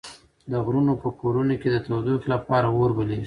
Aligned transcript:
د 0.51 0.53
غرونو 0.65 0.93
په 1.03 1.09
کورونو 1.19 1.53
کې 1.61 1.69
د 1.71 1.77
تودوخې 1.85 2.27
لپاره 2.35 2.67
اور 2.77 2.91
بليږي. 2.97 3.19